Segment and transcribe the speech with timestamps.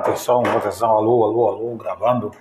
[0.00, 2.32] Atenção, atenção, alô, alô, alô, gravando.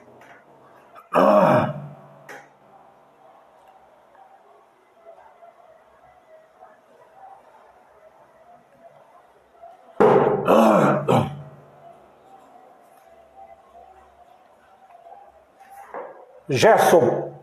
[16.47, 17.33] Gerson,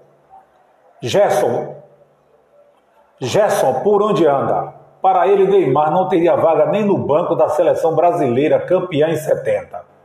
[1.03, 1.77] Gerson,
[3.21, 4.73] Gerson, por onde anda?
[5.03, 9.96] Para ele, Neymar não teria vaga nem no banco da seleção brasileira, campeã em 70.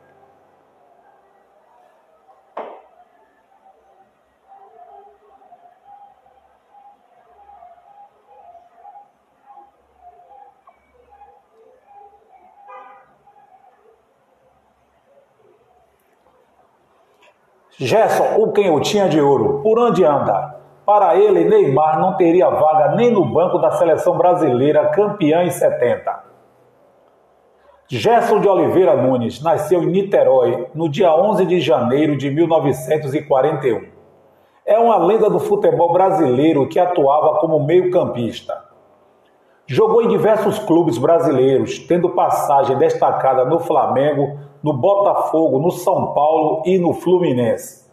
[17.84, 20.56] Gerson, o quem eu tinha de ouro, por onde anda?
[20.86, 26.24] Para ele, Neymar não teria vaga nem no banco da seleção brasileira campeã em 70.
[27.88, 33.88] Gerson de Oliveira Nunes nasceu em Niterói no dia 11 de janeiro de 1941.
[34.64, 38.71] É uma lenda do futebol brasileiro que atuava como meio-campista.
[39.72, 46.62] Jogou em diversos clubes brasileiros, tendo passagem destacada no Flamengo, no Botafogo, no São Paulo
[46.66, 47.90] e no Fluminense.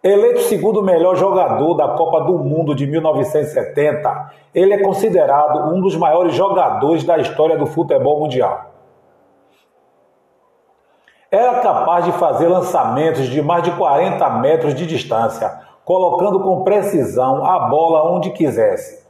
[0.00, 5.96] Eleito segundo melhor jogador da Copa do Mundo de 1970, ele é considerado um dos
[5.96, 8.66] maiores jogadores da história do futebol mundial.
[11.28, 15.52] Era capaz de fazer lançamentos de mais de 40 metros de distância,
[15.84, 19.05] colocando com precisão a bola onde quisesse.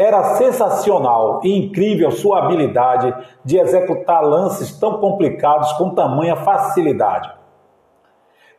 [0.00, 7.30] Era sensacional e incrível sua habilidade de executar lances tão complicados com tamanha facilidade.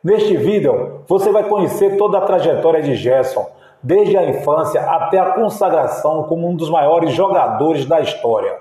[0.04, 3.44] Neste vídeo, você vai conhecer toda a trajetória de Gerson,
[3.82, 8.60] desde a infância até a consagração como um dos maiores jogadores da história.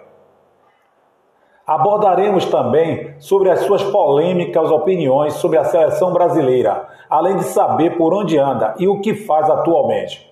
[1.68, 8.12] Abordaremos também sobre as suas polêmicas opiniões sobre a seleção brasileira, além de saber por
[8.12, 10.31] onde anda e o que faz atualmente.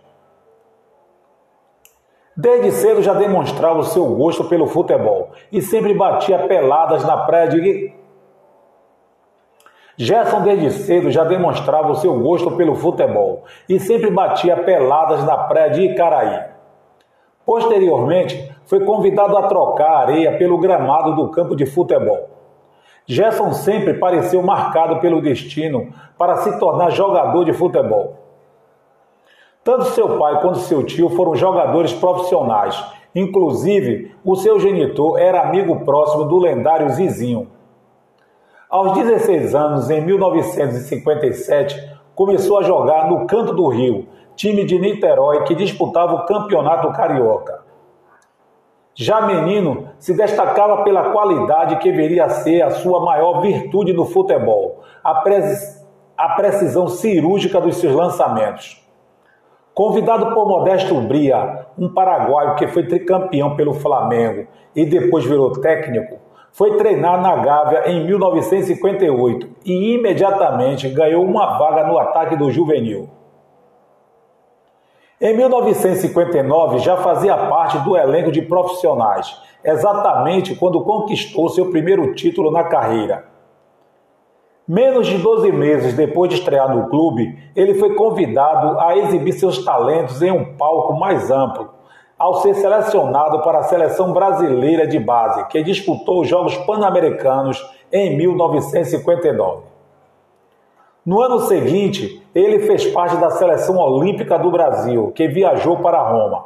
[2.41, 7.49] Desde cedo já demonstrava o seu gosto pelo futebol e sempre batia peladas na praia
[7.49, 7.93] de.
[9.97, 15.35] Gerson desde cedo já demonstrava o seu gosto pelo futebol e sempre batia peladas na
[15.35, 16.45] praia de Icaraí.
[17.45, 22.29] Posteriormente, foi convidado a trocar a areia pelo gramado do campo de futebol.
[23.05, 28.28] Gerson sempre pareceu marcado pelo destino para se tornar jogador de futebol.
[29.63, 32.81] Tanto seu pai quanto seu tio foram jogadores profissionais.
[33.13, 37.49] Inclusive, o seu genitor era amigo próximo do lendário Zizinho.
[38.69, 45.43] Aos 16 anos, em 1957, começou a jogar no Canto do Rio, time de Niterói
[45.43, 47.63] que disputava o Campeonato Carioca.
[48.93, 54.05] Já menino, se destacava pela qualidade que viria a ser a sua maior virtude no
[54.05, 55.23] futebol, a,
[56.17, 58.88] a precisão cirúrgica dos seus lançamentos.
[59.79, 64.45] Convidado por Modesto Bria, um paraguaio que foi tricampeão pelo Flamengo
[64.75, 66.17] e depois virou técnico,
[66.51, 73.09] foi treinar na Gávea em 1958 e imediatamente ganhou uma vaga no ataque do juvenil.
[75.21, 82.51] Em 1959 já fazia parte do elenco de profissionais, exatamente quando conquistou seu primeiro título
[82.51, 83.38] na carreira.
[84.69, 89.65] Menos de 12 meses depois de estrear no clube, ele foi convidado a exibir seus
[89.65, 91.71] talentos em um palco mais amplo,
[92.19, 98.15] ao ser selecionado para a seleção brasileira de base, que disputou os Jogos Pan-Americanos em
[98.15, 99.63] 1959.
[101.03, 106.45] No ano seguinte, ele fez parte da seleção olímpica do Brasil, que viajou para Roma.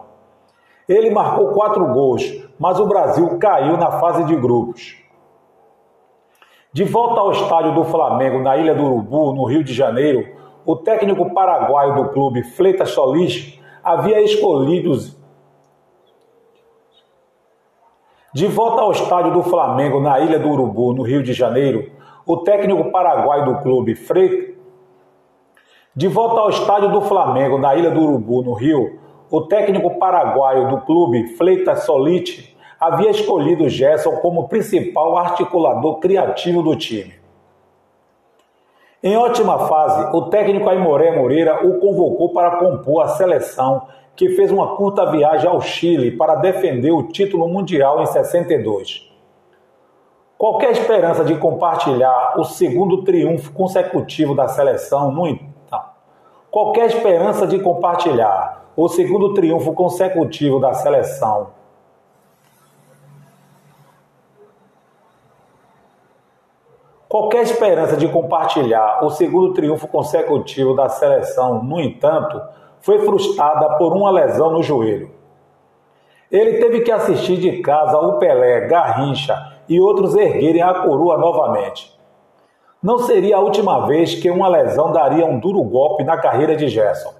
[0.87, 2.23] Ele marcou quatro gols,
[2.57, 5.02] mas o Brasil caiu na fase de grupos.
[6.73, 10.27] De volta ao estádio do Flamengo, na Ilha do Urubu, no Rio de Janeiro,
[10.65, 14.97] o técnico paraguaio do clube, Fleitas Solis, havia escolhido.
[18.33, 21.91] De volta ao estádio do Flamengo, na Ilha do Urubu, no Rio de Janeiro,
[22.25, 24.55] o técnico paraguaio do clube, Freitas.
[25.95, 28.99] De volta ao estádio do Flamengo, na Ilha do Urubu, no Rio,
[29.29, 32.52] o técnico paraguaio do clube, Fleitas Solite,
[32.83, 37.13] havia escolhido Gerson como principal articulador criativo do time.
[39.01, 43.83] Em ótima fase, o técnico Aimoré Moreira o convocou para compor a seleção,
[44.17, 49.09] que fez uma curta viagem ao Chile para defender o título mundial em 62.
[50.37, 55.85] Qualquer esperança de compartilhar o segundo triunfo consecutivo da seleção, no entanto,
[56.51, 61.62] qualquer esperança de compartilhar o segundo triunfo consecutivo da seleção
[67.13, 72.41] Qualquer esperança de compartilhar o segundo triunfo consecutivo da seleção, no entanto,
[72.81, 75.11] foi frustrada por uma lesão no joelho.
[76.31, 79.37] Ele teve que assistir de casa o Pelé, Garrincha
[79.69, 81.95] e outros erguerem a coroa novamente.
[82.81, 86.67] Não seria a última vez que uma lesão daria um duro golpe na carreira de
[86.67, 87.13] Gerson.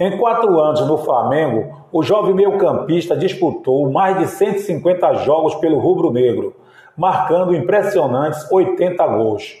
[0.00, 6.56] Em quatro anos no Flamengo, o jovem meio-campista disputou mais de 150 jogos pelo rubro-negro,
[6.98, 9.56] marcando impressionantes 80 gols.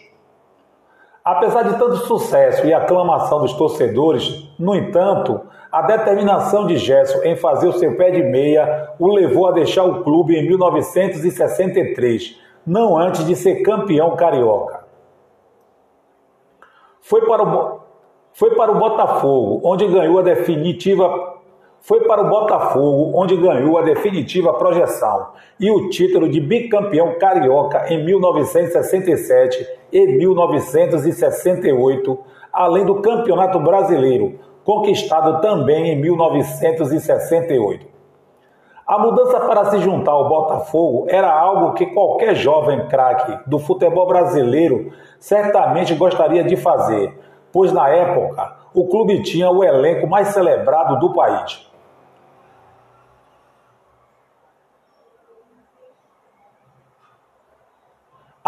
[1.24, 5.40] Apesar de tanto sucesso e aclamação dos torcedores, no entanto,
[5.70, 9.84] a determinação de Gerson em fazer o seu pé de meia o levou a deixar
[9.84, 14.84] o clube em 1963, não antes de ser campeão carioca.
[17.00, 17.80] Foi para o,
[18.32, 21.37] foi para o Botafogo, onde ganhou a definitiva
[21.80, 25.28] foi para o Botafogo, onde ganhou a definitiva projeção
[25.58, 32.18] e o título de bicampeão carioca em 1967 e 1968,
[32.52, 37.86] além do Campeonato Brasileiro, conquistado também em 1968.
[38.86, 44.06] A mudança para se juntar ao Botafogo era algo que qualquer jovem craque do futebol
[44.06, 47.18] brasileiro certamente gostaria de fazer,
[47.52, 51.67] pois na época o clube tinha o elenco mais celebrado do país.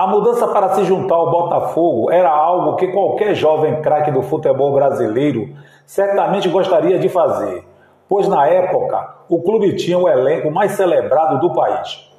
[0.00, 4.72] A mudança para se juntar ao Botafogo era algo que qualquer jovem craque do futebol
[4.72, 5.50] brasileiro
[5.84, 7.66] certamente gostaria de fazer,
[8.08, 12.10] pois na época o clube tinha o elenco mais celebrado do país.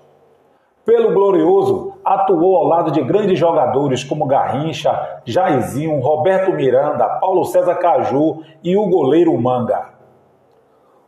[0.86, 7.80] Pelo Glorioso, atuou ao lado de grandes jogadores como Garrincha, Jairzinho, Roberto Miranda, Paulo César
[7.80, 9.90] Caju e o goleiro Manga.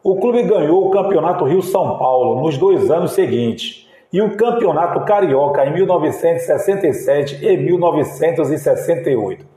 [0.03, 5.65] O clube ganhou o Campeonato Rio-São Paulo nos dois anos seguintes e o Campeonato Carioca
[5.65, 9.51] em 1967 e 1968.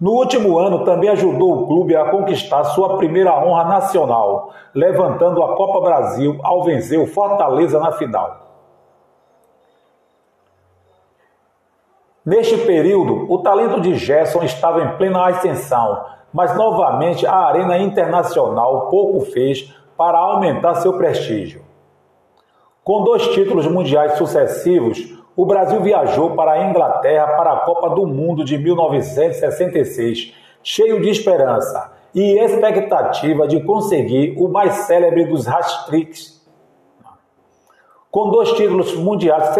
[0.00, 5.54] No último ano, também ajudou o clube a conquistar sua primeira honra nacional, levantando a
[5.54, 8.44] Copa Brasil ao vencer o Fortaleza na final.
[12.24, 18.90] Neste período, o talento de Gerson estava em plena ascensão, mas novamente a Arena Internacional
[18.90, 21.64] pouco fez para aumentar seu prestígio.
[22.86, 28.06] Com dois títulos mundiais sucessivos, o Brasil viajou para a Inglaterra para a Copa do
[28.06, 36.46] Mundo de 1966, cheio de esperança e expectativa de conseguir o mais célebre dos hat-tricks.
[38.08, 39.58] Com dois títulos mundiais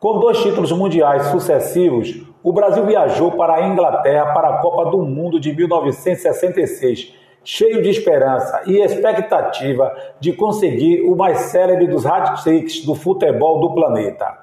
[0.00, 5.04] com dois títulos mundiais sucessivos, o Brasil viajou para a Inglaterra para a Copa do
[5.04, 7.14] Mundo de 1966,
[7.44, 13.74] cheio de esperança e expectativa de conseguir o mais célebre dos hat-tricks do futebol do
[13.74, 14.38] planeta.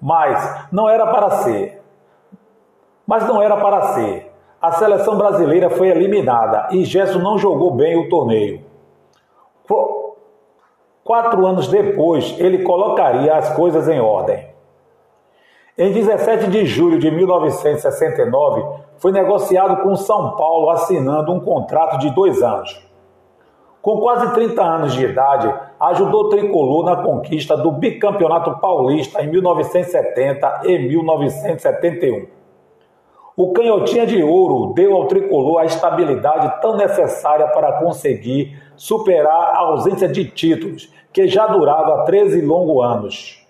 [0.00, 1.82] Mas não era para ser.
[3.06, 4.32] Mas não era para ser.
[4.60, 8.64] A seleção brasileira foi eliminada e Gerson não jogou bem o torneio.
[11.02, 14.49] Quatro anos depois, ele colocaria as coisas em ordem.
[15.78, 18.62] Em 17 de julho de 1969,
[18.98, 22.90] foi negociado com São Paulo assinando um contrato de dois anos.
[23.80, 29.28] Com quase 30 anos de idade, ajudou o tricolor na conquista do bicampeonato paulista em
[29.28, 32.26] 1970 e 1971.
[33.34, 39.60] O canhotinha de ouro deu ao tricolor a estabilidade tão necessária para conseguir superar a
[39.60, 43.46] ausência de títulos, que já durava 13 longos anos.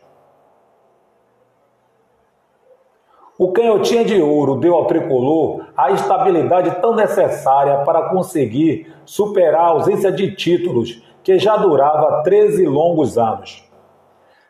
[3.40, 9.68] O canhotinha de ouro deu ao tricolor a estabilidade tão necessária para conseguir superar a
[9.68, 13.66] ausência de títulos que já durava 13 longos anos.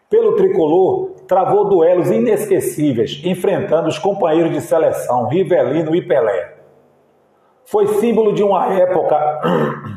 [0.08, 6.56] Pelo tricolor, travou duelos inesquecíveis, enfrentando os companheiros de seleção Rivelino e Pelé.
[7.64, 9.40] Foi símbolo de uma época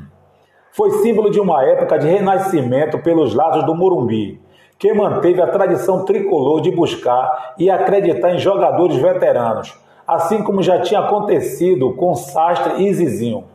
[0.72, 4.40] foi símbolo de uma época de renascimento pelos lados do Morumbi
[4.78, 9.78] que manteve a tradição tricolor de buscar e acreditar em jogadores veteranos,
[10.08, 13.46] assim como já tinha acontecido com Sastre e Zizinho.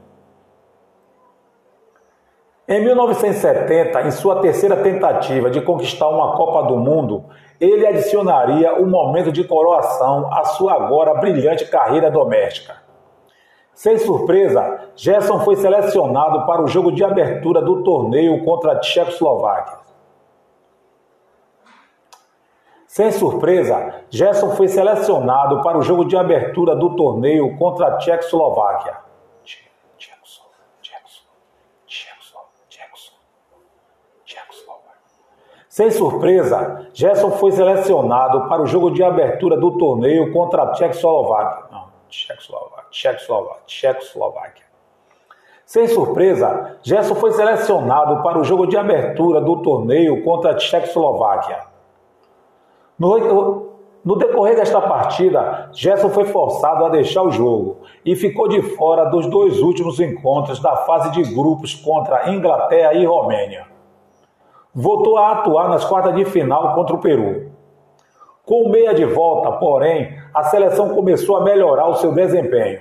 [2.70, 7.24] Em 1970, em sua terceira tentativa de conquistar uma Copa do Mundo,
[7.58, 12.76] ele adicionaria o um momento de coroação à sua agora brilhante carreira doméstica.
[13.74, 19.87] Sem surpresa, Gerson foi selecionado para o jogo de abertura do torneio contra a Tchecoslováquia.
[22.88, 28.96] Sem surpresa, Gerson foi selecionado para o jogo de abertura do torneio contra a Tchecoslováquia.
[35.68, 41.66] Sem surpresa, Gerson foi selecionado para o jogo de abertura do torneio contra a Tchecoslováquia.
[41.70, 44.64] Não, Tchecoslováquia, Tchecoslováquia, Tchecoslováquia.
[45.66, 51.67] Sem surpresa, Gerson foi selecionado para o jogo de abertura do torneio contra a Tchecoslováquia.
[52.98, 53.68] No,
[54.04, 59.04] no decorrer desta partida, Gerson foi forçado a deixar o jogo e ficou de fora
[59.04, 63.66] dos dois últimos encontros da fase de grupos contra Inglaterra e Romênia.
[64.74, 67.52] Voltou a atuar nas quartas de final contra o Peru.
[68.44, 72.80] Com meia de volta, porém, a seleção começou a melhorar o seu desempenho.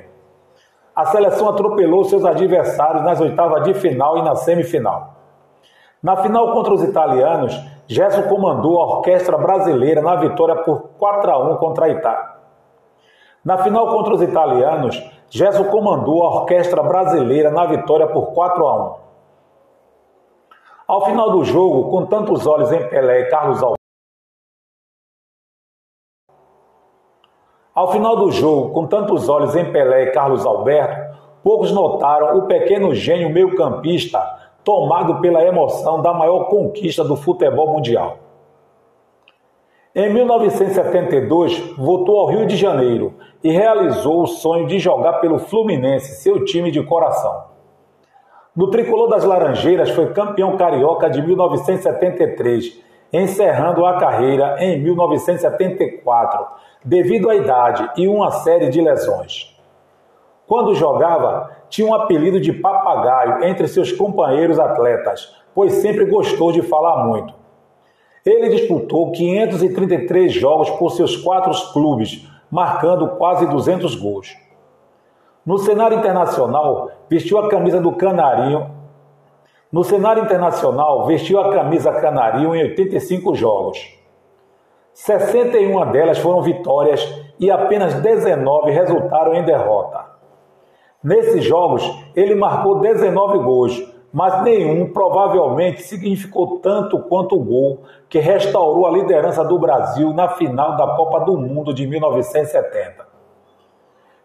[0.95, 5.15] A seleção atropelou seus adversários nas oitavas de final e na semifinal.
[6.01, 7.53] Na final contra os italianos,
[7.87, 12.37] Gerson comandou a orquestra brasileira na vitória por 4 a 1 contra a Itália.
[13.43, 18.75] Na final contra os italianos, Gerson comandou a orquestra brasileira na vitória por 4 a
[18.75, 18.95] 1.
[20.87, 23.77] Ao final do jogo, com tantos olhos em Pelé e Carlos Alberto,
[27.77, 32.47] Ao final do jogo, com tantos olhos em Pelé e Carlos Alberto, poucos notaram o
[32.47, 34.19] pequeno gênio meio-campista
[34.67, 38.17] tomado pela emoção da maior conquista do futebol mundial.
[39.95, 46.21] Em 1972, voltou ao Rio de Janeiro e realizou o sonho de jogar pelo Fluminense,
[46.21, 47.45] seu time de coração.
[48.53, 52.77] No tricolor das Laranjeiras, foi campeão carioca de 1973,
[53.13, 56.45] encerrando a carreira em 1974,
[56.83, 59.57] devido à idade e uma série de lesões.
[60.45, 66.61] Quando jogava, tinha um apelido de papagaio entre seus companheiros atletas, pois sempre gostou de
[66.61, 67.33] falar muito.
[68.25, 74.35] Ele disputou 533 jogos por seus quatro clubes, marcando quase 200 gols.
[75.45, 78.69] No cenário internacional, vestiu a camisa do Canarinho.
[79.71, 83.97] No cenário internacional, vestiu a camisa Canarinho em 85 jogos.
[84.93, 87.01] 61 delas foram vitórias
[87.39, 90.06] e apenas 19 resultaram em derrota.
[91.03, 91.83] Nesses jogos,
[92.15, 98.91] ele marcou 19 gols, mas nenhum provavelmente significou tanto quanto o gol que restaurou a
[98.91, 103.05] liderança do Brasil na final da Copa do Mundo de 1970.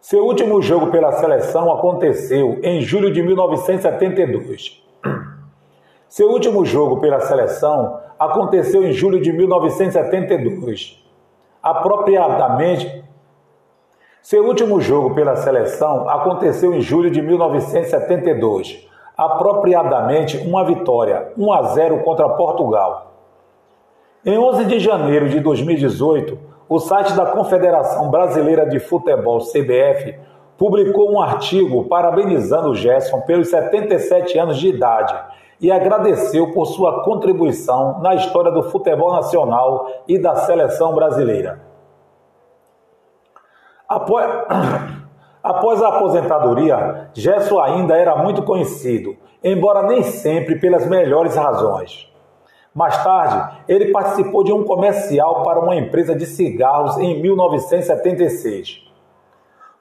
[0.00, 4.82] Seu último jogo pela seleção aconteceu em julho de 1972.
[6.08, 11.02] Seu último jogo pela seleção aconteceu em julho de 1972.
[11.62, 13.04] Apropriadamente
[14.22, 18.88] seu último jogo pela seleção aconteceu em julho de 1972,
[19.18, 23.14] apropriadamente uma vitória, 1 a 0 contra Portugal.
[24.24, 26.38] Em 11 de janeiro de 2018,
[26.68, 30.14] o site da Confederação Brasileira de Futebol, CBF,
[30.56, 35.18] publicou um artigo parabenizando Gerson pelos 77 anos de idade
[35.60, 41.71] e agradeceu por sua contribuição na história do futebol nacional e da seleção brasileira.
[43.92, 44.26] Após,
[45.42, 52.10] após a aposentadoria, Gerson ainda era muito conhecido, embora nem sempre pelas melhores razões.
[52.74, 58.82] Mais tarde, ele participou de um comercial para uma empresa de cigarros em 1976.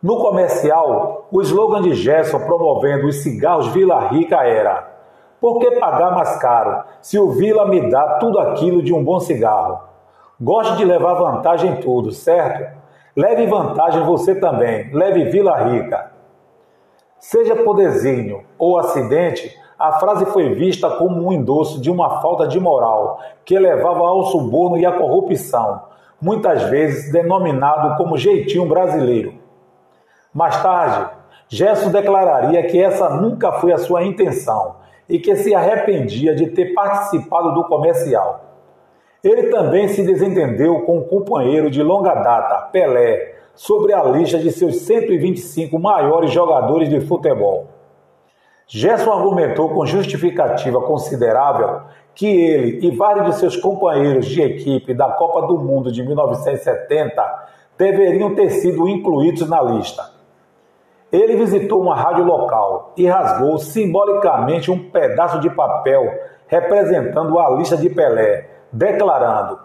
[0.04, 4.92] No comercial, o slogan de Gerson promovendo os cigarros Vila Rica era:
[5.40, 9.22] Por que pagar mais caro se o Vila me dá tudo aquilo de um bom
[9.22, 9.80] cigarro?
[10.40, 12.81] Gosto de levar vantagem em tudo, certo?
[13.16, 16.12] Leve vantagem você também, leve Vila Rica.
[17.20, 22.48] Seja por desígnio ou acidente, a frase foi vista como um endosso de uma falta
[22.48, 25.82] de moral que levava ao suborno e à corrupção,
[26.22, 29.34] muitas vezes denominado como jeitinho brasileiro.
[30.34, 31.12] Mais tarde,
[31.50, 34.78] Gerson declararia que essa nunca foi a sua intenção
[35.10, 38.51] e que se arrependia de ter participado do comercial.
[39.24, 44.52] Ele também se desentendeu com o companheiro de longa data, Pelé, sobre a lista de
[44.52, 47.68] seus 125 maiores jogadores de futebol.
[48.68, 51.82] Gerson argumentou com justificativa considerável
[52.16, 57.50] que ele e vários de seus companheiros de equipe da Copa do Mundo de 1970
[57.78, 60.04] deveriam ter sido incluídos na lista.
[61.12, 66.10] Ele visitou uma rádio local e rasgou simbolicamente um pedaço de papel
[66.48, 69.60] representando a lista de Pelé, declarando: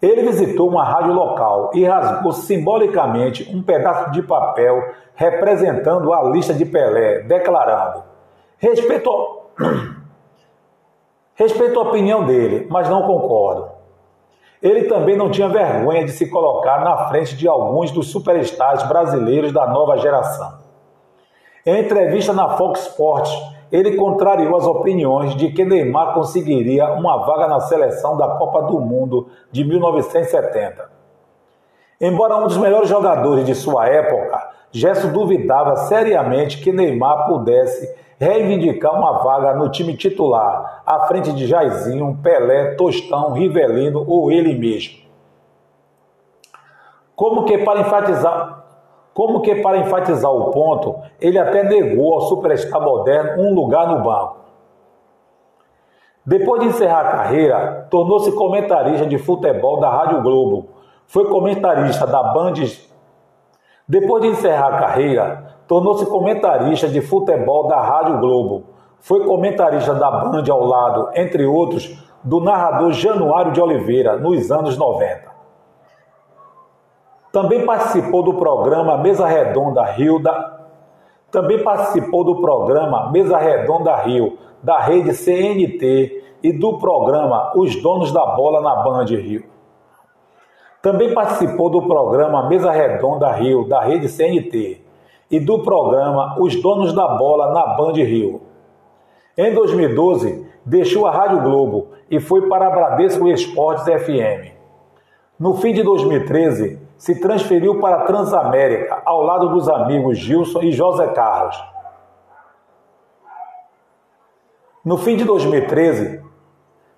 [0.00, 4.82] Ele visitou uma rádio local e rasgou simbolicamente um pedaço de papel
[5.14, 8.04] representando a lista de Pelé, declarando:
[8.58, 9.42] Respeito,
[11.36, 13.68] Respeito a opinião dele, mas não concordo.
[14.62, 19.52] Ele também não tinha vergonha de se colocar na frente de alguns dos superstars brasileiros
[19.52, 20.58] da nova geração.
[21.64, 23.30] Em entrevista na Fox Sports,
[23.70, 28.80] ele contrariou as opiniões de que Neymar conseguiria uma vaga na seleção da Copa do
[28.80, 30.90] Mundo de 1970.
[32.00, 38.94] Embora um dos melhores jogadores de sua época, Gerson duvidava seriamente que Neymar pudesse reivindicar
[38.94, 45.06] uma vaga no time titular, à frente de Jairzinho, Pelé, Tostão, Rivelino ou ele mesmo.
[47.14, 48.65] Como que para enfatizar,
[49.16, 54.02] como que para enfatizar o ponto, ele até negou ao superstar moderno um lugar no
[54.02, 54.40] banco.
[56.22, 60.68] Depois de encerrar a carreira, tornou-se comentarista de futebol da Rádio Globo.
[61.06, 62.56] Foi comentarista da Band.
[63.88, 68.64] Depois de encerrar a carreira, tornou-se comentarista de futebol da Rádio Globo.
[69.00, 74.76] Foi comentarista da Band ao lado, entre outros, do narrador Januário de Oliveira, nos anos
[74.76, 75.35] 90.
[77.36, 80.56] Também participou do programa Mesa Redonda Rio da
[81.30, 88.10] também participou do programa Mesa Redonda Rio da rede CNT e do programa Os Donos
[88.10, 89.44] da Bola na Band Rio.
[90.80, 94.80] Também participou do programa Mesa Redonda Rio da rede CNT
[95.30, 98.40] e do programa Os Donos da Bola na Band Rio.
[99.36, 104.56] Em 2012, deixou a Rádio Globo e foi para a Bradesco Esportes FM.
[105.38, 110.72] No fim de 2013, se transferiu para a Transamérica, ao lado dos amigos Gilson e
[110.72, 111.56] José Carlos.
[114.84, 116.24] No fim de 2013,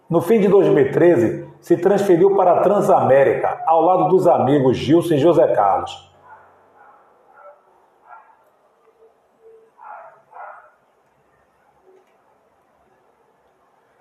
[0.08, 5.18] no fim de 2013, se transferiu para a Transamérica, ao lado dos amigos Gilson e
[5.18, 6.08] José Carlos.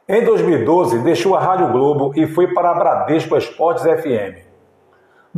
[0.09, 4.46] Em 2012, deixou a Rádio Globo e foi para a Bradesco Esportes FM.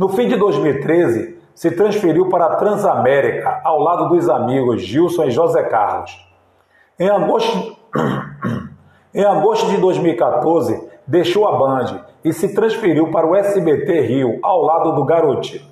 [0.00, 5.30] No fim de 2013, se transferiu para a Transamérica, ao lado dos amigos Gilson e
[5.30, 6.26] José Carlos.
[6.98, 7.76] Em agosto,
[9.12, 14.62] em agosto de 2014, deixou a Band e se transferiu para o SBT Rio, ao
[14.62, 15.66] lado do Garotinho.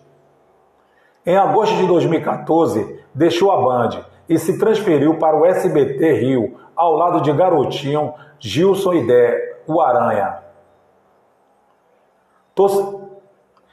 [1.25, 6.93] Em agosto de 2014, deixou a Band e se transferiu para o SBT Rio, ao
[6.93, 10.41] lado de Garotinho, Gilson e Dé, o Aranha.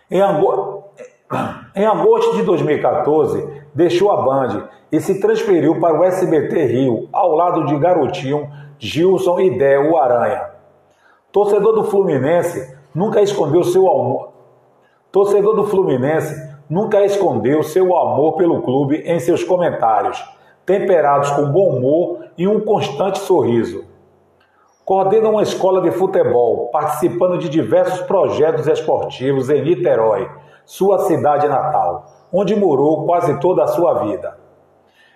[0.09, 0.21] Em,
[1.75, 7.35] em agosto de 2014, deixou a Band e se transferiu para o SBT Rio, ao
[7.35, 10.51] lado de Garotinho, Gilson e Dé, o Aranha.
[11.31, 14.29] Torcedor do Fluminense nunca escondeu seu amor.
[15.11, 16.35] Torcedor do Fluminense
[16.69, 20.23] nunca escondeu seu amor pelo clube em seus comentários,
[20.65, 23.85] temperados com bom humor e um constante sorriso.
[24.85, 30.29] Coordena uma escola de futebol, participando de diversos projetos esportivos em Niterói,
[30.63, 34.37] sua cidade natal, onde morou quase toda a sua vida.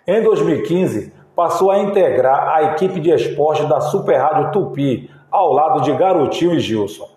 [0.07, 5.81] Em 2015, passou a integrar a equipe de esporte da Super Rádio Tupi, ao lado
[5.81, 7.07] de Garotinho e Gilson.